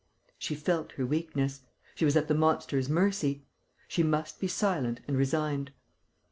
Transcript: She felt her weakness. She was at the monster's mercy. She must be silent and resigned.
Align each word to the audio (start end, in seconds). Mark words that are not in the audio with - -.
She 0.39 0.55
felt 0.55 0.93
her 0.93 1.05
weakness. 1.05 1.61
She 1.93 2.05
was 2.05 2.17
at 2.17 2.27
the 2.27 2.33
monster's 2.33 2.89
mercy. 2.89 3.45
She 3.87 4.01
must 4.01 4.39
be 4.39 4.47
silent 4.47 4.99
and 5.07 5.15
resigned. 5.15 5.71